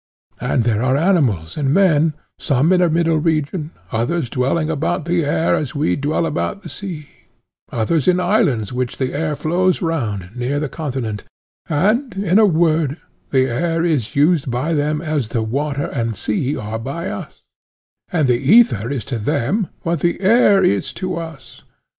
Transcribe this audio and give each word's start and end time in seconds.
And 0.39 0.63
there 0.63 0.81
are 0.81 0.97
animals 0.97 1.55
and 1.57 1.71
men, 1.71 2.15
some 2.39 2.73
in 2.73 2.81
a 2.81 2.89
middle 2.89 3.17
region, 3.19 3.69
others 3.91 4.31
dwelling 4.31 4.67
about 4.67 5.05
the 5.05 5.23
air 5.23 5.53
as 5.53 5.75
we 5.75 5.95
dwell 5.95 6.25
about 6.25 6.63
the 6.63 6.69
sea; 6.69 7.07
others 7.71 8.07
in 8.07 8.19
islands 8.19 8.73
which 8.73 8.97
the 8.97 9.13
air 9.13 9.35
flows 9.35 9.79
round, 9.79 10.35
near 10.35 10.59
the 10.59 10.67
continent: 10.69 11.25
and 11.69 12.15
in 12.15 12.39
a 12.39 12.47
word, 12.47 12.97
the 13.29 13.45
air 13.45 13.85
is 13.85 14.15
used 14.15 14.49
by 14.49 14.73
them 14.73 15.01
as 15.01 15.27
the 15.27 15.43
water 15.43 15.85
and 15.93 16.13
the 16.13 16.17
sea 16.17 16.57
are 16.57 16.79
by 16.79 17.07
us, 17.07 17.43
and 18.11 18.27
the 18.27 18.39
ether 18.39 18.89
is 18.89 19.05
to 19.05 19.19
them 19.19 19.67
what 19.83 19.99
the 19.99 20.19
air 20.21 20.63
is 20.63 20.91
to 20.93 21.15
us. 21.17 21.61